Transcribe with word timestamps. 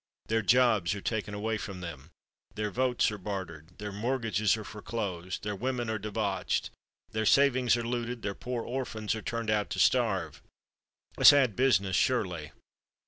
Their 0.29 0.41
jobs 0.41 0.95
are 0.95 1.01
taken 1.01 1.35
away 1.35 1.59
from 1.59 1.81
them, 1.81 2.09
their 2.55 2.71
votes 2.71 3.11
are 3.11 3.19
bartered, 3.19 3.77
their 3.77 3.91
mortgages 3.91 4.57
are 4.57 4.63
foreclosed, 4.63 5.43
their 5.43 5.55
women 5.55 5.91
are 5.91 5.99
debauched, 5.99 6.71
their 7.11 7.27
savings 7.27 7.77
are 7.77 7.83
looted, 7.87 8.23
their 8.23 8.33
poor 8.33 8.63
orphans 8.63 9.13
are 9.13 9.21
turned 9.21 9.51
out 9.51 9.69
to 9.69 9.79
starve. 9.79 10.41
A 11.19 11.23
sad 11.23 11.55
business, 11.55 11.95
surely. 11.95 12.51